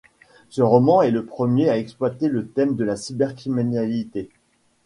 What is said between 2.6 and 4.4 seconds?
de la cybercriminalité.